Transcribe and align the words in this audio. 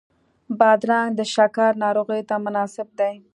بادرنګ 0.59 1.11
د 1.15 1.21
شکر 1.35 1.71
ناروغانو 1.83 2.27
ته 2.29 2.35
مناسب 2.45 2.87
دی. 2.99 3.15